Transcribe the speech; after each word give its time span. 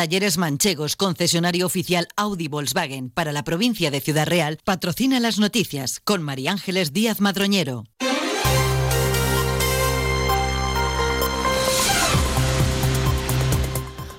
Talleres 0.00 0.38
Manchegos, 0.38 0.96
concesionario 0.96 1.66
oficial 1.66 2.08
Audi 2.16 2.48
Volkswagen 2.48 3.10
para 3.10 3.32
la 3.32 3.44
provincia 3.44 3.90
de 3.90 4.00
Ciudad 4.00 4.26
Real, 4.26 4.58
patrocina 4.64 5.20
las 5.20 5.38
noticias 5.38 6.00
con 6.00 6.22
María 6.22 6.52
Ángeles 6.52 6.94
Díaz 6.94 7.20
Madroñero. 7.20 7.84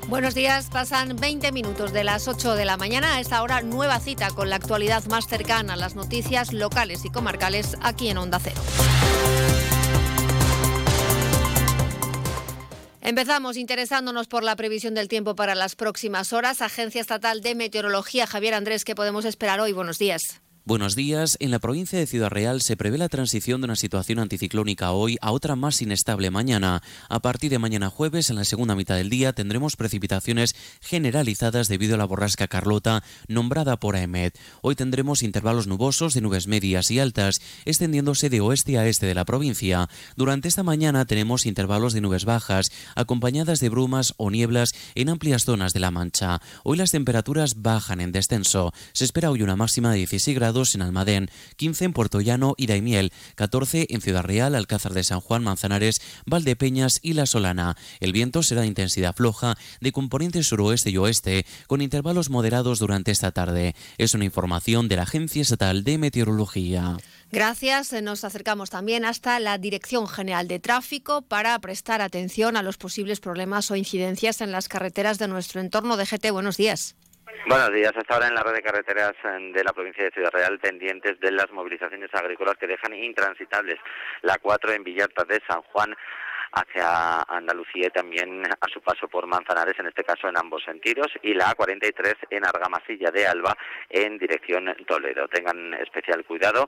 Buenos 0.08 0.36
días, 0.36 0.70
pasan 0.72 1.16
20 1.16 1.52
minutos 1.52 1.92
de 1.92 2.04
las 2.04 2.28
8 2.28 2.54
de 2.54 2.66
la 2.66 2.78
mañana. 2.78 3.16
A 3.16 3.20
esta 3.20 3.42
hora, 3.42 3.64
nueva 3.64 4.00
cita 4.00 4.30
con 4.30 4.52
la 4.52 4.58
actualidad 4.58 5.04
más 5.06 5.26
cercana 5.26 5.74
a 5.74 5.78
las 5.78 5.96
noticias 5.96 6.54
locales 6.54 7.06
y 7.06 7.10
comarcales 7.10 7.76
aquí 7.82 8.10
en 8.10 8.20
Onda 8.20 8.40
Cero. 8.40 8.62
Empezamos 13.04 13.58
interesándonos 13.58 14.28
por 14.28 14.44
la 14.44 14.56
previsión 14.56 14.94
del 14.94 15.08
tiempo 15.08 15.36
para 15.36 15.56
las 15.56 15.76
próximas 15.76 16.34
horas. 16.34 16.62
Agencia 16.62 17.02
Estatal 17.02 17.42
de 17.42 17.56
Meteorología, 17.56 18.28
Javier 18.28 18.54
Andrés, 18.54 18.86
¿qué 18.86 18.94
podemos 18.94 19.26
esperar 19.26 19.60
hoy? 19.60 19.74
Buenos 19.74 19.98
días. 19.98 20.41
Buenos 20.64 20.96
días. 20.96 21.38
En 21.40 21.50
la 21.50 21.58
provincia 21.58 21.98
de 21.98 22.06
Ciudad 22.06 22.30
Real 22.30 22.62
se 22.62 22.78
prevé 22.78 23.00
la 23.00 23.10
transición 23.10 23.62
de 23.62 23.66
una 23.66 23.76
situación 23.76 24.20
anticiclónica 24.20 24.92
hoy 24.92 25.18
a 25.20 25.32
otra 25.32 25.56
más 25.56 25.82
inestable 25.82 26.30
mañana. 26.30 26.84
A 27.10 27.20
partir 27.20 27.50
de 27.50 27.58
mañana 27.58 27.90
jueves, 27.90 28.30
en 28.30 28.36
la 28.36 28.46
segunda 28.46 28.76
mitad 28.76 28.96
del 28.96 29.10
día, 29.10 29.34
tendremos 29.34 29.76
precipitaciones 29.76 30.56
generalizadas 30.80 31.68
debido 31.68 31.96
a 31.96 31.98
la 31.98 32.06
borrasca 32.06 32.48
Carlota 32.48 33.04
nombrada 33.28 33.80
por 33.80 33.96
AEMET. 33.96 34.38
Hoy 34.62 34.76
tendremos 34.76 35.24
intervalos 35.24 35.66
nubosos 35.66 36.14
de 36.14 36.22
nubes 36.22 36.46
medias 36.46 36.92
y 36.92 37.00
altas, 37.00 37.42
extendiéndose 37.66 38.30
de 38.30 38.42
oeste 38.42 38.78
a 38.78 38.86
este 38.86 39.08
de 39.08 39.16
la 39.16 39.26
provincia. 39.26 39.90
Durante 40.16 40.48
esta 40.48 40.62
mañana 40.62 41.06
tenemos 41.06 41.48
intervalos 41.48 41.94
de 41.94 42.02
nubes 42.02 42.24
bajas, 42.24 42.72
acompañadas 42.96 43.62
de 43.62 43.70
brumas 43.70 44.14
o 44.18 44.30
nieblas 44.30 44.74
en 44.94 45.10
amplias 45.10 45.44
zonas 45.44 45.74
de 45.74 45.80
la 45.80 45.90
Mancha. 45.90 46.40
Hoy 46.64 46.78
las 46.78 46.92
temperaturas 46.92 47.64
bajan 47.64 48.00
en 48.00 48.12
descenso. 48.12 48.74
Se 48.94 49.06
espera 49.06 49.32
hoy 49.32 49.42
una 49.42 49.56
máxima 49.56 49.90
de 49.92 49.98
16 49.98 50.36
grados 50.38 50.51
en 50.52 50.82
Almadén, 50.82 51.30
15 51.56 51.86
en 51.86 51.94
Puerto 51.94 52.20
Llano 52.20 52.56
y 52.58 52.68
Daimiel, 52.68 53.14
14 53.36 53.88
en 53.90 54.02
Ciudad 54.02 54.24
Real, 54.24 54.54
Alcázar 54.54 54.94
de 54.94 55.04
San 55.04 55.22
Juan, 55.22 55.44
Manzanares, 55.44 56.02
Valdepeñas 56.26 57.00
y 57.02 57.14
La 57.14 57.26
Solana. 57.26 57.78
El 58.02 58.12
viento 58.12 58.44
será 58.44 58.62
de 58.62 58.68
intensidad 58.68 59.16
floja, 59.16 59.56
de 59.80 59.92
componente 59.92 60.44
suroeste 60.44 60.90
y 60.90 60.98
oeste, 60.98 61.46
con 61.68 61.82
intervalos 61.82 62.30
moderados 62.30 62.80
durante 62.80 63.12
esta 63.12 63.32
tarde. 63.32 63.76
Es 63.98 64.14
una 64.14 64.26
información 64.26 64.90
de 64.90 64.98
la 64.98 65.04
Agencia 65.04 65.42
Estatal 65.42 65.84
de 65.86 65.98
Meteorología. 65.98 66.98
Gracias. 67.32 67.94
Nos 67.94 68.26
acercamos 68.26 68.70
también 68.70 69.06
hasta 69.06 69.40
la 69.40 69.58
Dirección 69.58 70.06
General 70.08 70.50
de 70.50 70.60
Tráfico 70.60 71.22
para 71.22 71.58
prestar 71.60 72.02
atención 72.02 72.58
a 72.58 72.64
los 72.64 72.78
posibles 72.78 73.22
problemas 73.22 73.72
o 73.72 73.78
incidencias 73.78 74.42
en 74.42 74.52
las 74.52 74.68
carreteras 74.68 75.18
de 75.18 75.30
nuestro 75.30 75.62
entorno. 75.62 75.96
DGT, 75.96 76.32
buenos 76.32 76.58
días. 76.58 76.96
Buenos 77.48 77.74
días. 77.74 77.92
Hasta 77.96 78.14
ahora 78.14 78.28
en 78.28 78.36
la 78.36 78.44
red 78.44 78.54
de 78.54 78.62
carreteras 78.62 79.14
eh, 79.24 79.52
de 79.54 79.64
la 79.64 79.74
provincia 79.74 80.04
de 80.04 80.12
Ciudad 80.12 80.32
Real 80.32 80.60
pendientes 80.60 81.20
de 81.20 81.32
las 81.32 81.52
movilizaciones 81.52 82.14
agrícolas 82.14 82.56
que 82.58 82.68
dejan 82.68 82.94
intransitables 82.94 83.78
la 84.22 84.38
4 84.38 84.74
en 84.74 84.84
Villarta 84.84 85.24
de 85.26 85.42
San 85.48 85.62
Juan 85.64 85.96
hacia 86.54 87.22
Andalucía 87.22 87.88
y 87.88 87.92
también 87.92 88.44
a 88.46 88.68
su 88.72 88.82
paso 88.82 89.08
por 89.08 89.26
Manzanares, 89.26 89.80
en 89.80 89.88
este 89.88 90.04
caso 90.04 90.28
en 90.28 90.38
ambos 90.38 90.64
sentidos, 90.64 91.08
y 91.22 91.34
la 91.34 91.56
A43 91.56 92.16
en 92.30 92.46
Argamasilla 92.46 93.10
de 93.10 93.26
Alba 93.26 93.58
en 93.90 94.18
dirección 94.18 94.76
Toledo. 94.86 95.28
Tengan 95.28 95.74
especial 95.76 96.26
cuidado 96.26 96.68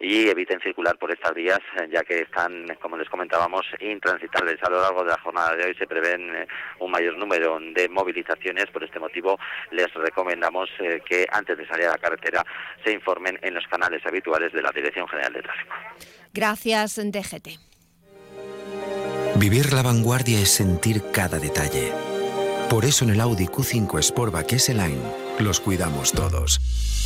y 0.00 0.28
eviten 0.28 0.60
circular 0.60 0.96
por 0.98 1.10
estas 1.10 1.34
vías, 1.34 1.58
eh, 1.80 1.88
ya 1.92 2.02
que 2.02 2.20
están, 2.20 2.66
como 2.80 2.96
les 2.96 3.08
comentábamos, 3.08 3.66
intransitables. 3.80 4.62
A 4.62 4.70
lo 4.70 4.80
largo 4.80 5.02
de 5.04 5.10
la 5.10 5.20
jornada 5.20 5.56
de 5.56 5.64
hoy 5.64 5.74
se 5.74 5.86
prevén 5.86 6.34
eh, 6.34 6.46
un 6.80 6.90
mayor 6.90 7.16
número 7.16 7.58
de 7.60 7.88
movilizaciones. 7.88 8.66
Por 8.66 8.84
este 8.84 8.98
motivo, 9.00 9.38
les 9.70 9.92
recomendamos 9.94 10.68
eh, 10.78 11.00
que 11.04 11.26
antes 11.30 11.58
de 11.58 11.66
salir 11.66 11.86
a 11.86 11.92
la 11.92 11.98
carretera 11.98 12.44
se 12.84 12.92
informen 12.92 13.38
en 13.42 13.54
los 13.54 13.66
canales 13.66 14.04
habituales 14.06 14.52
de 14.52 14.62
la 14.62 14.70
Dirección 14.70 15.08
General 15.08 15.32
de 15.32 15.42
Tráfico. 15.42 15.74
Gracias, 16.32 16.96
DGT. 16.96 17.58
Vivir 19.36 19.72
la 19.72 19.82
vanguardia 19.82 20.38
es 20.38 20.50
sentir 20.50 21.02
cada 21.12 21.38
detalle. 21.38 21.92
Por 22.68 22.84
eso 22.84 23.04
en 23.04 23.10
el 23.10 23.20
Audi 23.20 23.46
Q5 23.46 24.02
Sportback 24.02 24.52
S-Line 24.52 25.27
los 25.40 25.60
cuidamos 25.60 26.12
todos. 26.12 26.60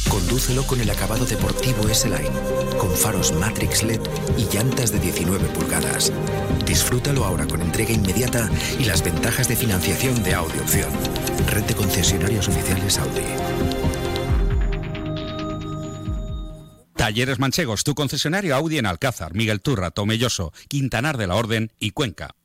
Condúcelo 0.09 0.65
con 0.65 0.81
el 0.81 0.91
acabado 0.91 1.25
deportivo 1.25 1.89
S-Line, 1.89 2.31
con 2.79 2.91
faros 2.91 3.33
Matrix 3.33 3.83
LED 3.83 4.01
y 4.37 4.45
llantas 4.53 4.91
de 4.93 4.99
19 4.99 5.47
pulgadas. 5.49 6.13
Disfrútalo 6.67 7.25
ahora 7.25 7.47
con 7.47 7.61
entrega 7.61 7.93
inmediata 7.93 8.51
y 8.79 8.85
las 8.85 9.03
ventajas 9.03 9.49
de 9.49 9.57
financiación 9.57 10.23
de 10.23 10.35
Audi 10.35 10.59
Opción. 10.59 10.91
Red 11.47 11.65
de 11.65 11.75
concesionarios 11.75 12.49
oficiales 12.49 12.99
Audi. 12.99 13.23
Talleres 16.97 17.39
Manchegos, 17.39 17.83
tu 17.83 17.95
concesionario 17.95 18.55
Audi 18.55 18.79
en 18.79 18.87
Alcázar, 18.87 19.35
Miguel 19.35 19.61
Turra, 19.61 19.91
Tomelloso, 19.91 20.53
Quintanar 20.69 21.17
de 21.17 21.27
la 21.27 21.35
Orden 21.35 21.73
y 21.81 21.91
Cuenca. 21.91 22.37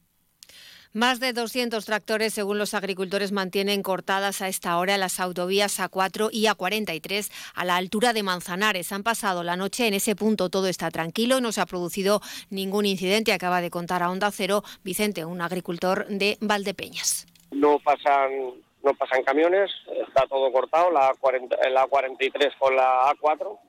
Más 0.94 1.20
de 1.20 1.34
200 1.34 1.86
tractores, 1.86 2.34
según 2.34 2.58
los 2.58 2.74
agricultores, 2.74 3.31
mantienen 3.31 3.84
cortadas 3.84 4.42
a 4.42 4.48
esta 4.48 4.78
hora 4.78 4.98
las 4.98 5.20
autovías 5.20 5.80
A4 5.80 6.30
y 6.31 6.46
A43 6.46 7.30
a 7.56 7.66
la 7.66 7.75
altura 7.75 8.14
de 8.14 8.24
Manzanares. 8.24 8.92
Han 8.92 9.03
pasado 9.03 9.44
la 9.44 9.56
noche 9.56 9.88
en 9.88 9.94
ese 9.94 10.16
punto, 10.16 10.50
todo 10.50 10.68
está 10.68 10.90
tranquilo, 10.90 11.42
no 11.42 11.52
se 11.52 11.62
ha 11.62 11.66
producido 11.66 12.22
ningún 12.50 12.86
incidente. 12.86 13.34
Acaba 13.34 13.62
de 13.62 13.70
contar 13.70 14.02
a 14.02 14.09
Onda 14.09 14.31
Cero 14.31 14.64
Vicente, 14.84 15.25
un 15.25 15.42
agricultor 15.42 16.08
de 16.08 16.38
Valdepeñas. 16.42 17.28
No 17.52 17.80
pasan, 17.80 18.54
no 18.84 18.94
pasan 18.94 19.24
camiones, 19.24 19.69
está 20.08 20.25
todo 20.28 20.52
cortado, 20.52 20.92
la, 20.92 21.14
40, 21.19 21.69
la 21.69 21.86
43 21.86 22.54
con 22.58 22.75
la 22.75 23.14
A4 23.14 23.59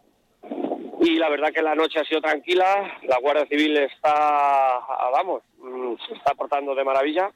y 1.01 1.17
la 1.17 1.29
verdad 1.29 1.53
que 1.53 1.63
la 1.63 1.75
noche 1.75 2.01
ha 2.01 2.05
sido 2.05 2.21
tranquila, 2.21 2.99
la 3.03 3.19
Guardia 3.19 3.47
Civil 3.47 3.77
está, 3.77 4.81
vamos, 5.13 5.43
mm, 5.59 5.95
se 6.07 6.15
está 6.15 6.35
portando 6.35 6.75
de 6.75 6.85
maravilla 6.85 7.31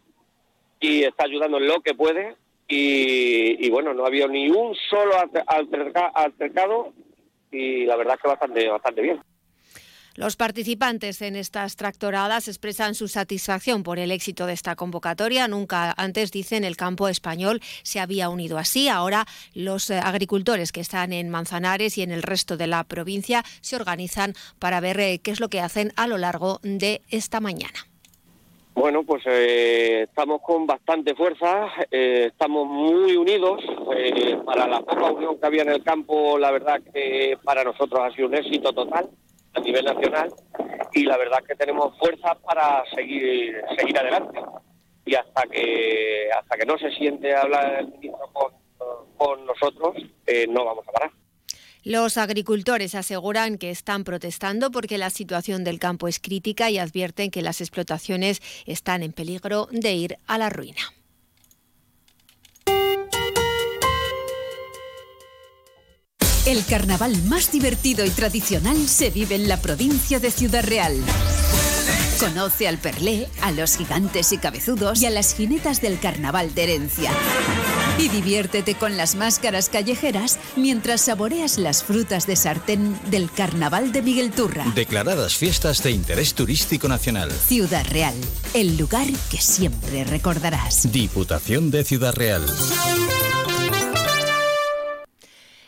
y 0.81 1.05
está 1.05 1.25
ayudando 1.25 1.59
en 1.59 1.69
lo 1.69 1.81
que 1.81 1.95
puede 1.95 2.37
y, 2.69 3.69
bueno, 3.71 3.93
no 3.93 4.05
ha 4.05 4.07
habido 4.07 4.29
ni 4.29 4.49
un 4.49 4.75
solo 4.75 5.13
altercado 6.15 6.93
y 7.51 7.85
la 7.85 7.97
verdad 7.97 8.19
que 8.21 8.29
bastante, 8.29 8.69
bastante 8.69 9.03
bien. 9.03 9.21
Los 10.15 10.37
participantes 10.37 11.23
en 11.23 11.37
estas 11.37 11.77
tractoradas 11.77 12.47
expresan 12.47 12.95
su 12.95 13.09
satisfacción 13.09 13.83
por 13.83 13.99
el 13.99 14.11
éxito 14.11 14.45
de 14.45 14.53
esta 14.53 14.77
convocatoria. 14.77 15.49
Nunca 15.49 15.95
antes, 15.97 16.31
dicen, 16.31 16.65
el 16.65 16.77
campo 16.77 17.09
español 17.09 17.61
se 17.83 17.99
había 17.99 18.29
unido 18.29 18.59
así. 18.59 18.89
Ahora 18.89 19.25
los 19.55 19.89
eh, 19.89 19.99
agricultores 19.99 20.71
que 20.71 20.81
están 20.81 21.15
en 21.15 21.31
Manzanares 21.31 21.97
y 21.97 22.03
en 22.03 22.11
el 22.11 22.23
resto 22.23 22.59
de 22.59 22.67
la 22.67 22.85
provincia 22.85 23.43
se 23.63 23.75
organizan 23.77 24.35
para 24.59 24.81
ver 24.81 25.01
eh, 25.01 25.19
qué 25.23 25.31
es 25.31 25.41
lo 25.41 25.49
que 25.49 25.61
hacen 25.61 25.93
a 25.97 26.07
lo 26.07 26.19
largo 26.19 26.59
de 26.63 27.01
esta 27.09 27.41
mañana. 27.41 27.89
Bueno, 28.75 29.05
pues 29.05 29.23
eh, 29.27 30.03
estamos 30.09 30.43
con 30.43 30.67
bastante 30.67 31.15
fuerza, 31.15 31.69
estamos 31.91 32.67
muy 32.67 33.17
unidos. 33.17 33.63
para 34.45 34.67
la 34.67 34.81
poca 34.81 35.11
unión 35.11 35.39
que 35.39 35.47
había 35.47 35.63
en 35.63 35.71
el 35.71 35.83
campo, 35.83 36.39
la 36.39 36.51
verdad 36.51 36.81
que 36.93 37.39
para 37.45 37.65
nosotros 37.65 38.01
ha 38.03 38.15
sido 38.15 38.29
un 38.29 38.35
éxito 38.35 38.73
total 38.73 39.09
a 39.55 39.61
nivel 39.61 39.85
nacional 39.85 40.33
y 40.93 41.05
la 41.05 41.17
verdad 41.17 41.39
que 41.47 41.55
tenemos 41.55 41.97
fuerza 41.99 42.35
para 42.45 42.85
seguir 42.95 43.61
seguir 43.77 43.99
adelante 43.99 44.41
y 45.05 45.15
hasta 45.15 45.43
que 45.43 46.29
hasta 46.37 46.57
que 46.57 46.67
no 46.67 46.79
se 46.79 46.91
siente 46.93 47.35
hablar 47.35 47.81
el 47.81 47.89
ministro 47.89 48.31
con, 48.33 48.53
con 49.17 49.47
nosotros 49.47 49.97
eh, 50.27 50.47
no 50.49 50.65
vamos 50.65 50.87
a 50.89 50.93
parar. 50.93 51.11
Los 51.85 52.17
agricultores 52.17 52.95
aseguran 52.95 53.59
que 53.59 53.71
están 53.71 54.05
protestando 54.05 54.71
porque 54.71 54.99
la 54.99 55.11
situación 55.11 55.65
del 55.65 55.81
campo 55.81 56.07
es 56.07 56.21
crítica 56.21 56.71
y 56.71 56.79
advierten 56.79 57.33
que 57.33 57.43
las 57.43 57.61
explotaciones 57.61 58.41
están 58.67 59.03
en 59.03 59.13
peligro 59.13 59.67
de 59.73 59.93
ir 59.93 60.19
a 60.29 60.39
la 60.39 60.49
ruina. 60.49 60.83
El 66.45 66.65
carnaval 66.65 67.23
más 67.29 67.53
divertido 67.53 68.05
y 68.05 68.11
tradicional 68.11 68.89
se 68.89 69.11
vive 69.11 69.37
en 69.37 69.47
la 69.47 69.61
provincia 69.61 70.19
de 70.19 70.33
Ciudad 70.33 70.65
Real. 70.65 70.97
Conoce 72.19 72.67
al 72.67 72.79
Perlé, 72.79 73.29
a 73.43 73.53
los 73.53 73.77
gigantes 73.77 74.33
y 74.33 74.39
cabezudos 74.39 75.01
y 75.01 75.07
a 75.07 75.11
las 75.11 75.37
jinetas 75.37 75.81
del 75.81 76.01
carnaval 76.01 76.53
de 76.53 76.65
herencia. 76.65 77.13
Y 77.97 78.09
diviértete 78.09 78.75
con 78.75 78.97
las 78.97 79.15
máscaras 79.15 79.69
callejeras 79.69 80.41
mientras 80.57 81.03
saboreas 81.03 81.59
las 81.59 81.85
frutas 81.85 82.27
de 82.27 82.35
sartén 82.35 82.99
del 83.09 83.31
carnaval 83.31 83.93
de 83.93 84.03
Miguel 84.03 84.33
Turra. 84.33 84.65
Declaradas 84.75 85.37
fiestas 85.37 85.81
de 85.85 85.93
interés 85.93 86.35
turístico 86.35 86.89
nacional. 86.89 87.31
Ciudad 87.31 87.87
Real, 87.89 88.15
el 88.55 88.77
lugar 88.77 89.07
que 89.31 89.39
siempre 89.39 90.03
recordarás. 90.03 90.91
Diputación 90.91 91.71
de 91.71 91.85
Ciudad 91.85 92.15
Real. 92.15 92.45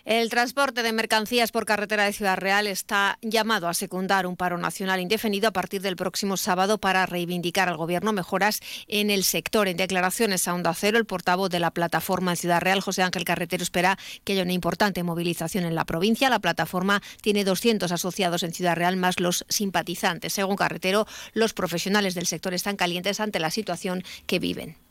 El 0.05 0.29
transporte 0.29 0.83
de 0.83 0.93
mercancías 0.93 1.51
por 1.51 1.65
carretera 1.65 2.05
de 2.05 2.13
Ciudad 2.13 2.37
Real 2.37 2.67
está 2.67 3.19
llamado 3.23 3.69
a 3.69 3.75
secundar 3.75 4.27
un 4.27 4.37
paro 4.37 4.59
nacional 4.59 5.01
indefinido 5.01 5.49
a 5.49 5.53
partir 5.53 5.81
del 5.81 5.97
próximo 5.97 6.37
sábado 6.37 6.77
para 6.77 7.07
reivindicar 7.07 7.71
al 7.71 7.79
Gobierno 7.79 8.13
mejoras 8.13 8.61
en 8.87 9.09
el 9.09 9.25
sector. 9.25 9.67
En 9.67 9.79
declaraciones 9.79 10.47
a 10.47 10.53
Onda 10.53 10.75
Cero, 10.75 10.99
el 10.99 11.07
portavoz 11.07 11.49
de 11.49 11.59
la 11.59 11.71
plataforma 11.71 12.33
en 12.33 12.37
Ciudad 12.37 12.61
Real, 12.61 12.83
José 12.83 13.03
Ángel 13.03 13.25
Carretero, 13.25 13.63
espera 13.63 13.99
que 14.25 14.35
haya 14.35 14.43
una 14.43 14.53
importante 14.53 15.03
movilización 15.03 15.65
en 15.65 15.75
la 15.75 15.87
provincia. 15.87 16.29
La 16.29 16.39
plataforma 16.39 17.01
tiene 17.23 17.43
200 17.43 17.91
asociados 17.91 18.43
en 18.43 18.53
Ciudad 18.53 18.77
Real, 18.77 18.99
más 18.99 19.21
los 19.21 19.47
simpatizantes. 19.49 20.35
Según 20.35 20.57
Carretero, 20.57 21.07
los 21.33 21.55
profesionales 21.55 22.15
del 22.15 22.27
sector 22.27 22.53
están 22.53 22.77
calientes 22.77 23.21
ante 23.21 23.39
la 23.39 23.51
situación 23.51 24.05
que 24.27 24.39
viven 24.39 24.84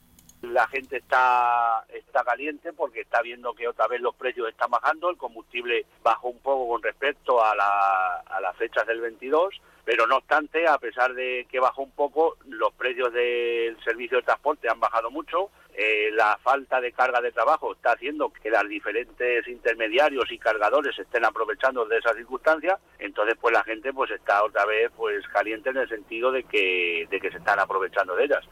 la 0.43 0.67
gente 0.67 0.97
está, 0.97 1.85
está 1.89 2.23
caliente 2.23 2.73
porque 2.73 3.01
está 3.01 3.21
viendo 3.21 3.53
que 3.53 3.67
otra 3.67 3.87
vez 3.87 4.01
los 4.01 4.13
precios 4.15 4.49
están 4.49 4.69
bajando, 4.69 5.09
el 5.09 5.17
combustible 5.17 5.85
bajó 6.03 6.29
un 6.29 6.39
poco 6.39 6.67
con 6.67 6.83
respecto 6.83 7.43
a, 7.43 7.55
la, 7.55 8.17
a 8.19 8.41
las 8.41 8.55
fechas 8.57 8.85
del 8.85 8.99
22, 8.99 9.61
pero 9.85 10.05
no 10.05 10.17
obstante, 10.17 10.67
a 10.67 10.77
pesar 10.77 11.13
de 11.13 11.47
que 11.49 11.59
bajó 11.59 11.83
un 11.83 11.91
poco, 11.91 12.37
los 12.47 12.73
precios 12.73 13.13
del 13.13 13.81
servicio 13.83 14.17
de 14.17 14.23
transporte 14.23 14.69
han 14.69 14.79
bajado 14.81 15.09
mucho, 15.09 15.49
eh, 15.75 16.11
la 16.11 16.37
falta 16.43 16.79
de 16.81 16.91
carga 16.91 17.21
de 17.21 17.31
trabajo 17.31 17.73
está 17.73 17.93
haciendo 17.93 18.31
que 18.31 18.49
los 18.49 18.67
diferentes 18.67 19.47
intermediarios 19.47 20.29
y 20.31 20.37
cargadores 20.37 20.97
estén 20.99 21.25
aprovechando 21.25 21.85
de 21.85 21.97
esa 21.97 22.13
circunstancia, 22.13 22.77
entonces 22.99 23.35
pues 23.39 23.53
la 23.53 23.63
gente 23.63 23.93
pues 23.93 24.11
está 24.11 24.43
otra 24.43 24.65
vez 24.65 24.91
pues 24.95 25.25
caliente 25.29 25.69
en 25.69 25.77
el 25.77 25.89
sentido 25.89 26.31
de 26.31 26.43
que, 26.43 27.07
de 27.09 27.19
que 27.19 27.31
se 27.31 27.37
están 27.37 27.59
aprovechando 27.59 28.15
de 28.15 28.25
ellas. 28.25 28.45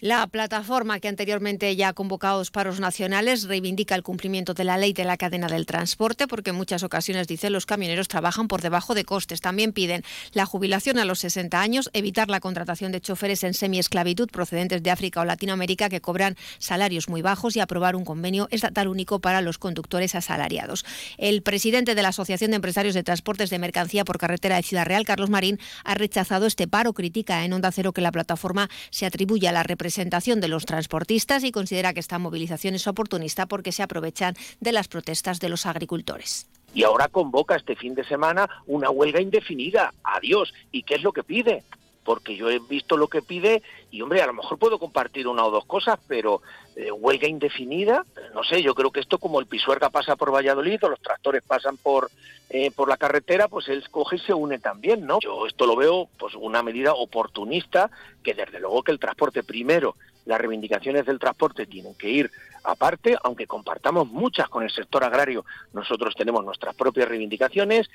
La 0.00 0.24
plataforma 0.28 1.00
que 1.00 1.08
anteriormente 1.08 1.74
ya 1.74 1.88
ha 1.88 1.92
convocado 1.92 2.38
los 2.38 2.52
paros 2.52 2.78
nacionales 2.78 3.48
reivindica 3.48 3.96
el 3.96 4.04
cumplimiento 4.04 4.54
de 4.54 4.62
la 4.62 4.76
ley 4.76 4.92
de 4.92 5.02
la 5.02 5.16
cadena 5.16 5.48
del 5.48 5.66
transporte 5.66 6.28
porque 6.28 6.50
en 6.50 6.56
muchas 6.56 6.84
ocasiones, 6.84 7.26
dice, 7.26 7.50
los 7.50 7.66
camioneros 7.66 8.06
trabajan 8.06 8.46
por 8.46 8.62
debajo 8.62 8.94
de 8.94 9.04
costes. 9.04 9.40
También 9.40 9.72
piden 9.72 10.04
la 10.34 10.46
jubilación 10.46 11.00
a 11.00 11.04
los 11.04 11.18
60 11.18 11.60
años, 11.60 11.90
evitar 11.94 12.30
la 12.30 12.38
contratación 12.38 12.92
de 12.92 13.00
choferes 13.00 13.42
en 13.42 13.54
semiesclavitud 13.54 14.28
procedentes 14.30 14.84
de 14.84 14.92
África 14.92 15.20
o 15.20 15.24
Latinoamérica 15.24 15.88
que 15.88 16.00
cobran 16.00 16.36
salarios 16.60 17.08
muy 17.08 17.20
bajos 17.20 17.56
y 17.56 17.60
aprobar 17.60 17.96
un 17.96 18.04
convenio 18.04 18.46
estatal 18.52 18.86
único 18.86 19.18
para 19.18 19.40
los 19.40 19.58
conductores 19.58 20.14
asalariados. 20.14 20.84
El 21.16 21.42
presidente 21.42 21.96
de 21.96 22.02
la 22.02 22.10
Asociación 22.10 22.52
de 22.52 22.56
Empresarios 22.56 22.94
de 22.94 23.02
Transportes 23.02 23.50
de 23.50 23.58
Mercancía 23.58 24.04
por 24.04 24.18
Carretera 24.18 24.54
de 24.54 24.62
Ciudad 24.62 24.86
Real, 24.86 25.04
Carlos 25.04 25.28
Marín, 25.28 25.58
ha 25.82 25.94
rechazado 25.96 26.46
este 26.46 26.68
paro. 26.68 26.92
Critica 26.92 27.44
en 27.44 27.52
Onda 27.52 27.72
Cero 27.72 27.92
que 27.92 28.00
la 28.00 28.12
plataforma 28.12 28.70
se 28.90 29.04
atribuye 29.04 29.48
a 29.48 29.52
la 29.52 29.64
representación 29.88 30.08
presentación 30.08 30.40
de 30.40 30.48
los 30.48 30.66
transportistas 30.66 31.44
y 31.44 31.50
considera 31.50 31.94
que 31.94 32.00
esta 32.00 32.18
movilización 32.18 32.74
es 32.74 32.86
oportunista 32.86 33.46
porque 33.46 33.72
se 33.72 33.82
aprovechan 33.82 34.34
de 34.60 34.72
las 34.72 34.86
protestas 34.86 35.40
de 35.40 35.48
los 35.48 35.64
agricultores. 35.64 36.46
Y 36.74 36.82
ahora 36.82 37.08
convoca 37.08 37.56
este 37.56 37.74
fin 37.74 37.94
de 37.94 38.04
semana 38.04 38.48
una 38.66 38.90
huelga 38.90 39.20
indefinida. 39.20 39.94
Adiós. 40.04 40.52
¿Y 40.72 40.82
qué 40.82 40.96
es 40.96 41.02
lo 41.02 41.12
que 41.12 41.24
pide? 41.24 41.64
porque 42.04 42.36
yo 42.36 42.48
he 42.48 42.58
visto 42.58 42.96
lo 42.96 43.08
que 43.08 43.20
pide 43.20 43.62
y, 43.90 44.00
hombre, 44.00 44.22
a 44.22 44.26
lo 44.26 44.32
mejor 44.32 44.58
puedo 44.58 44.78
compartir 44.78 45.28
una 45.28 45.44
o 45.44 45.50
dos 45.50 45.66
cosas, 45.66 45.98
pero 46.08 46.40
eh, 46.74 46.90
huelga 46.90 47.28
indefinida, 47.28 48.02
no 48.34 48.44
sé, 48.44 48.62
yo 48.62 48.74
creo 48.74 48.90
que 48.90 49.00
esto 49.00 49.18
como 49.18 49.40
el 49.40 49.46
Pisuerga 49.46 49.90
pasa 49.90 50.16
por 50.16 50.32
Valladolid 50.32 50.82
o 50.82 50.88
los 50.88 51.00
tractores 51.00 51.42
pasan 51.42 51.76
por, 51.76 52.10
eh, 52.50 52.70
por 52.70 52.88
la 52.88 52.96
carretera, 52.96 53.48
pues 53.48 53.68
él 53.68 53.84
coge 53.90 54.16
y 54.16 54.20
se 54.20 54.34
une 54.34 54.58
también, 54.58 55.06
¿no? 55.06 55.18
Yo 55.20 55.46
esto 55.46 55.66
lo 55.66 55.76
veo 55.76 56.08
pues 56.18 56.34
una 56.34 56.62
medida 56.62 56.94
oportunista 56.94 57.90
que 58.22 58.34
desde 58.34 58.60
luego 58.60 58.82
que 58.82 58.92
el 58.92 58.98
transporte 58.98 59.42
primero, 59.42 59.96
las 60.24 60.40
reivindicaciones 60.40 61.06
del 61.06 61.18
transporte 61.18 61.66
tienen 61.66 61.94
que 61.94 62.10
ir 62.10 62.30
aparte, 62.64 63.16
aunque 63.22 63.46
compartamos 63.46 64.08
muchas 64.08 64.48
con 64.48 64.62
el 64.62 64.70
sector 64.70 65.02
agrario, 65.02 65.44
nosotros 65.72 66.14
tenemos 66.14 66.44
nuestras 66.44 66.74
propias 66.74 67.08
reivindicaciones 67.08 67.88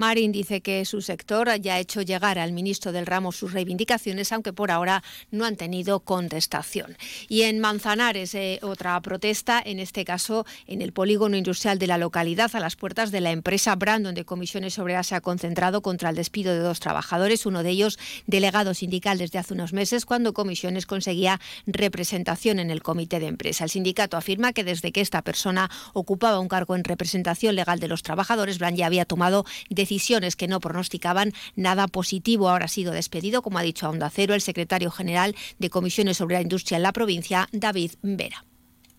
Marín 0.00 0.32
dice 0.32 0.62
que 0.62 0.86
su 0.86 1.02
sector 1.02 1.60
ya 1.60 1.74
ha 1.74 1.78
hecho 1.78 2.00
llegar 2.00 2.38
al 2.38 2.54
ministro 2.54 2.90
del 2.90 3.04
ramo 3.04 3.32
sus 3.32 3.52
reivindicaciones, 3.52 4.32
aunque 4.32 4.54
por 4.54 4.70
ahora 4.70 5.02
no 5.30 5.44
han 5.44 5.56
tenido 5.56 6.00
contestación. 6.00 6.96
Y 7.28 7.42
en 7.42 7.60
Manzanares, 7.60 8.34
eh, 8.34 8.60
otra 8.62 8.98
protesta, 9.02 9.62
en 9.62 9.78
este 9.78 10.06
caso 10.06 10.46
en 10.66 10.80
el 10.80 10.94
polígono 10.94 11.36
industrial 11.36 11.78
de 11.78 11.86
la 11.86 11.98
localidad, 11.98 12.50
a 12.54 12.60
las 12.60 12.76
puertas 12.76 13.10
de 13.10 13.20
la 13.20 13.30
empresa 13.30 13.76
Brand, 13.76 14.06
donde 14.06 14.24
Comisiones 14.24 14.78
Obreras 14.78 15.08
se 15.08 15.16
ha 15.16 15.20
concentrado 15.20 15.82
contra 15.82 16.08
el 16.08 16.16
despido 16.16 16.54
de 16.54 16.60
dos 16.60 16.80
trabajadores, 16.80 17.44
uno 17.44 17.62
de 17.62 17.68
ellos 17.68 17.98
delegado 18.26 18.72
sindical 18.72 19.18
desde 19.18 19.38
hace 19.38 19.52
unos 19.52 19.74
meses, 19.74 20.06
cuando 20.06 20.32
Comisiones 20.32 20.86
conseguía 20.86 21.42
representación 21.66 22.58
en 22.58 22.70
el 22.70 22.82
comité 22.82 23.20
de 23.20 23.26
empresa. 23.26 23.64
El 23.64 23.70
sindicato 23.70 24.16
afirma 24.16 24.54
que 24.54 24.64
desde 24.64 24.92
que 24.92 25.02
esta 25.02 25.20
persona 25.20 25.70
ocupaba 25.92 26.40
un 26.40 26.48
cargo 26.48 26.74
en 26.74 26.84
representación 26.84 27.54
legal 27.54 27.80
de 27.80 27.88
los 27.88 28.02
trabajadores, 28.02 28.58
Brand 28.58 28.78
ya 28.78 28.86
había 28.86 29.04
tomado 29.04 29.44
decisiones 29.68 29.89
que 30.36 30.46
no 30.46 30.60
pronosticaban 30.60 31.32
nada 31.56 31.88
positivo. 31.88 32.48
Ahora 32.48 32.66
ha 32.66 32.68
sido 32.68 32.92
despedido, 32.92 33.42
como 33.42 33.58
ha 33.58 33.62
dicho 33.62 33.86
a 33.86 33.90
Onda 33.90 34.08
Cero, 34.08 34.34
el 34.34 34.40
secretario 34.40 34.90
general 34.90 35.34
de 35.58 35.68
Comisiones 35.68 36.16
sobre 36.16 36.36
la 36.36 36.42
Industria 36.42 36.76
en 36.76 36.84
la 36.84 36.92
provincia, 36.92 37.48
David 37.52 37.92
Vera. 38.02 38.44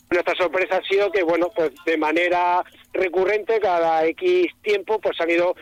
Nuestra 0.09 0.35
sorpresa 0.35 0.75
ha 0.75 0.83
sido 0.83 1.09
que, 1.09 1.23
bueno, 1.23 1.49
pues 1.55 1.71
de 1.85 1.95
manera 1.95 2.61
recurrente, 2.91 3.61
cada 3.61 4.05
X 4.07 4.47
tiempo, 4.61 4.99
pues 4.99 5.19
han 5.21 5.29
ido 5.29 5.55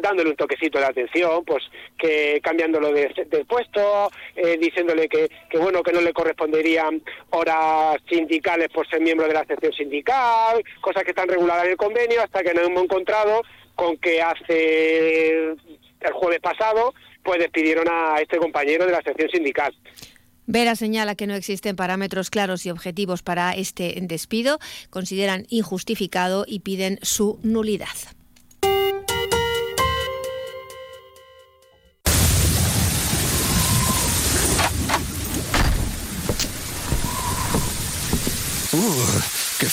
dándole 0.00 0.30
un 0.30 0.36
toquecito 0.36 0.78
de 0.78 0.86
atención, 0.86 1.44
pues 1.44 1.62
que 1.98 2.40
cambiándolo 2.42 2.90
de, 2.92 3.44
puesto, 3.46 4.10
eh, 4.34 4.56
diciéndole 4.58 5.06
que, 5.08 5.28
que, 5.50 5.58
bueno, 5.58 5.82
que 5.82 5.92
no 5.92 6.00
le 6.00 6.14
corresponderían 6.14 7.02
horas 7.30 7.98
sindicales 8.08 8.68
por 8.70 8.88
ser 8.88 9.02
miembro 9.02 9.28
de 9.28 9.34
la 9.34 9.44
sección 9.44 9.74
sindical, 9.74 10.64
cosas 10.80 11.04
que 11.04 11.10
están 11.10 11.28
reguladas 11.28 11.66
en 11.66 11.72
el 11.72 11.76
convenio, 11.76 12.22
hasta 12.22 12.42
que 12.42 12.54
nos 12.54 12.66
hemos 12.66 12.84
encontrado 12.84 13.42
con 13.76 13.96
que 13.98 14.20
hace 14.20 15.52
el 16.00 16.12
jueves 16.12 16.40
pasado 16.40 16.92
pues 17.22 17.38
despidieron 17.38 17.86
a 17.90 18.16
este 18.20 18.38
compañero 18.38 18.86
de 18.86 18.92
la 18.92 19.02
sección 19.02 19.28
sindical. 19.30 19.74
Vera 20.46 20.76
señala 20.76 21.16
que 21.16 21.26
no 21.26 21.34
existen 21.34 21.74
parámetros 21.74 22.30
claros 22.30 22.64
y 22.66 22.70
objetivos 22.70 23.22
para 23.22 23.52
este 23.52 23.98
despido, 24.02 24.60
consideran 24.90 25.44
injustificado 25.48 26.44
y 26.46 26.60
piden 26.60 27.00
su 27.02 27.40
nulidad. 27.42 28.15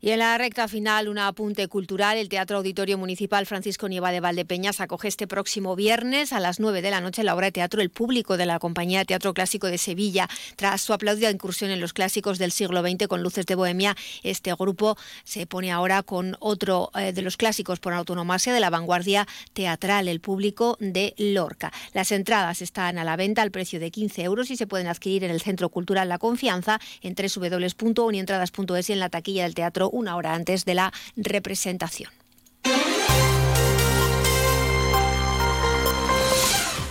Y 0.00 0.10
en 0.10 0.20
la 0.20 0.38
recta 0.38 0.68
final, 0.68 1.08
un 1.08 1.18
apunte 1.18 1.66
cultural. 1.66 2.18
El 2.18 2.28
Teatro 2.28 2.58
Auditorio 2.58 2.96
Municipal 2.96 3.46
Francisco 3.46 3.88
Nieva 3.88 4.12
de 4.12 4.20
Valdepeñas 4.20 4.80
acoge 4.80 5.08
este 5.08 5.26
próximo 5.26 5.74
viernes 5.74 6.32
a 6.32 6.38
las 6.38 6.60
9 6.60 6.82
de 6.82 6.90
la 6.92 7.00
noche 7.00 7.24
la 7.24 7.34
obra 7.34 7.46
de 7.46 7.52
teatro 7.52 7.82
El 7.82 7.90
Público 7.90 8.36
de 8.36 8.46
la 8.46 8.60
Compañía 8.60 9.04
Teatro 9.04 9.34
Clásico 9.34 9.66
de 9.66 9.76
Sevilla. 9.76 10.28
Tras 10.54 10.82
su 10.82 10.92
aplaudida 10.92 11.32
incursión 11.32 11.72
en 11.72 11.80
los 11.80 11.92
clásicos 11.92 12.38
del 12.38 12.52
siglo 12.52 12.80
XX 12.82 13.08
con 13.08 13.24
Luces 13.24 13.44
de 13.46 13.56
Bohemia, 13.56 13.96
este 14.22 14.54
grupo 14.54 14.96
se 15.24 15.48
pone 15.48 15.72
ahora 15.72 16.04
con 16.04 16.36
otro 16.38 16.92
eh, 16.94 17.12
de 17.12 17.22
los 17.22 17.36
clásicos 17.36 17.80
por 17.80 17.92
autonomasia 17.92 18.54
de 18.54 18.60
la 18.60 18.70
vanguardia 18.70 19.26
teatral, 19.52 20.06
El 20.06 20.20
Público 20.20 20.76
de 20.78 21.14
Lorca. 21.18 21.72
Las 21.92 22.12
entradas 22.12 22.62
están 22.62 22.98
a 22.98 23.04
la 23.04 23.16
venta 23.16 23.42
al 23.42 23.50
precio 23.50 23.80
de 23.80 23.90
15 23.90 24.22
euros 24.22 24.52
y 24.52 24.56
se 24.56 24.68
pueden 24.68 24.86
adquirir 24.86 25.24
en 25.24 25.32
el 25.32 25.40
Centro 25.40 25.70
Cultural 25.70 26.08
La 26.08 26.18
Confianza 26.18 26.78
en 27.02 27.16
www.unientradas.es 27.16 28.90
y 28.90 28.92
en 28.92 29.00
la 29.00 29.08
taquilla 29.08 29.42
del 29.42 29.54
teatro 29.54 29.87
una 29.90 30.16
hora 30.16 30.34
antes 30.34 30.64
de 30.64 30.74
la 30.74 30.92
representación. 31.16 32.10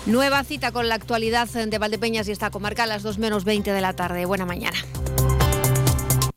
Nueva 0.05 0.43
cita 0.45 0.71
con 0.71 0.87
la 0.87 0.95
actualidad 0.95 1.49
de 1.49 1.77
Valdepeñas 1.77 2.29
y 2.29 2.31
esta 2.31 2.49
comarca 2.49 2.83
a 2.83 2.87
las 2.87 3.03
2 3.03 3.17
menos 3.17 3.43
20 3.43 3.73
de 3.73 3.81
la 3.81 3.91
tarde. 3.91 4.25
Buena 4.25 4.45
mañana. 4.45 4.77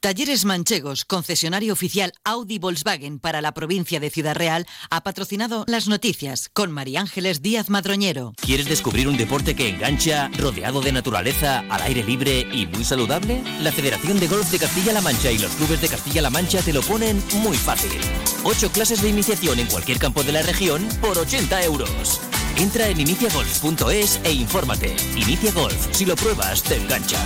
Talleres 0.00 0.46
Manchegos, 0.46 1.04
concesionario 1.04 1.74
oficial 1.74 2.14
Audi 2.24 2.58
Volkswagen 2.58 3.18
para 3.18 3.42
la 3.42 3.52
provincia 3.52 4.00
de 4.00 4.08
Ciudad 4.08 4.34
Real, 4.34 4.66
ha 4.88 5.02
patrocinado 5.02 5.66
las 5.68 5.88
noticias 5.88 6.48
con 6.54 6.72
María 6.72 7.02
Ángeles 7.02 7.42
Díaz 7.42 7.68
Madroñero. 7.68 8.32
¿Quieres 8.40 8.66
descubrir 8.66 9.08
un 9.08 9.18
deporte 9.18 9.54
que 9.54 9.68
engancha, 9.68 10.30
rodeado 10.38 10.80
de 10.80 10.92
naturaleza, 10.92 11.58
al 11.68 11.82
aire 11.82 12.02
libre 12.02 12.48
y 12.50 12.66
muy 12.66 12.82
saludable? 12.82 13.42
La 13.60 13.72
Federación 13.72 14.18
de 14.18 14.28
Golf 14.28 14.50
de 14.50 14.58
Castilla-La 14.58 15.02
Mancha 15.02 15.32
y 15.32 15.38
los 15.38 15.52
clubes 15.52 15.82
de 15.82 15.88
Castilla-La 15.88 16.30
Mancha 16.30 16.62
te 16.62 16.72
lo 16.72 16.80
ponen 16.80 17.22
muy 17.34 17.58
fácil. 17.58 18.00
Ocho 18.44 18.72
clases 18.72 19.02
de 19.02 19.10
iniciación 19.10 19.58
en 19.58 19.66
cualquier 19.66 19.98
campo 19.98 20.22
de 20.22 20.32
la 20.32 20.40
región 20.40 20.88
por 21.02 21.18
80 21.18 21.62
euros. 21.64 22.22
Entra 22.56 22.88
en 22.88 23.00
iniciagolf.es 23.00 24.20
e 24.24 24.32
infórmate. 24.32 24.96
Inicia 25.14 25.52
Golf, 25.52 25.88
si 25.94 26.06
lo 26.06 26.16
pruebas, 26.16 26.62
te 26.62 26.76
engancha. 26.76 27.18